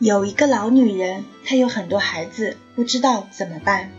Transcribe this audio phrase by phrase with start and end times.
[0.00, 3.90] 有一个老女人，她有很多孩子，不知道怎么办。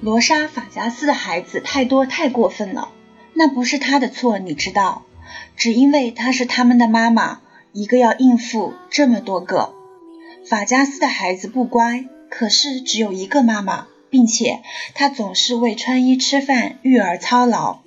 [0.00, 2.88] 罗莎·法加斯的孩子太多太过分了，
[3.34, 5.04] 那不是她的错，你知道，
[5.54, 7.42] 只因为她是他们的妈妈，
[7.72, 9.74] 一个要应付这么多个。
[10.48, 14.62] 法加斯的孩子不乖，可是只有一个妈妈，并且
[14.94, 17.83] 她总是为穿衣吃饭育儿操劳。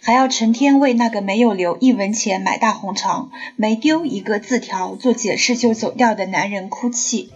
[0.00, 7.30] 还要成天为那个没有留一文钱买大红肠、没丢一个字条做解释就走掉的男人哭泣，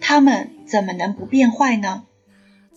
[0.00, 2.04] 他们怎么能不变坏呢？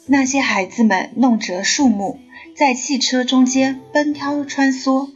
[0.06, 2.20] 那些孩子们弄折树木，
[2.56, 5.10] 在汽车中间奔跳穿梭，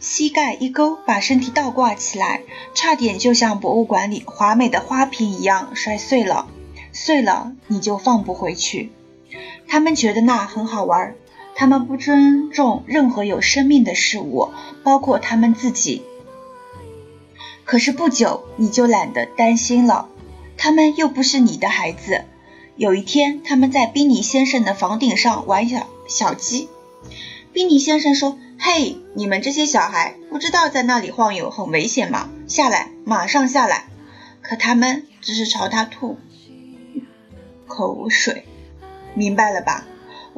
[0.00, 2.40] 膝盖一勾，把身体倒挂起来，
[2.74, 6.48] 差点就像博物馆里华美的花瓶一样摔碎了。
[6.92, 8.90] 碎了你就放不回去。
[9.68, 11.14] 他们觉得那很好玩。
[11.58, 14.50] 他们不尊重任何有生命的事物，
[14.84, 16.04] 包括他们自己。
[17.64, 20.08] 可是不久你就懒得担心了，
[20.56, 22.22] 他们又不是你的孩子。
[22.76, 26.68] 有一天，他们在宾尼先生的房顶上玩小小鸡。
[27.52, 32.30] 宾尼先生说：“嘿，你们这些小孩，不知道在那里晃悠很危险吗？
[32.46, 33.86] 下来，马上下来！”
[34.42, 36.18] 可他们只是朝他吐
[37.66, 38.44] 口水，
[39.14, 39.84] 明白了吧？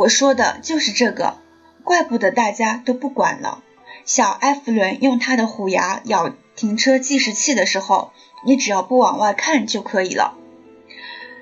[0.00, 1.36] 我说的就是这个，
[1.84, 3.62] 怪不得大家都不管了。
[4.06, 8.10] 小埃弗伦用他的虎牙咬停车计时器的时候，
[8.46, 10.38] 你只要不往外看就可以了。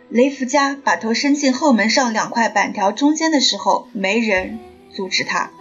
[0.08, 4.58] 雷福加把头伸进后门上两块板条中间的时候，没人
[4.92, 5.52] 阻止他。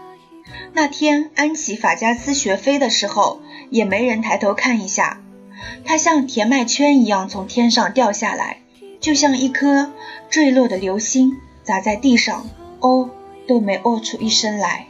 [0.74, 5.22] 那天安琪法加斯学飞的时候，也没人抬头看一下。
[5.86, 8.62] 他像甜麦圈一样从天上掉下来，
[9.00, 9.92] 就像一颗
[10.32, 12.48] 坠落的流星砸在地上。
[12.80, 13.10] 哦，
[13.48, 14.88] 都没哦出一声来。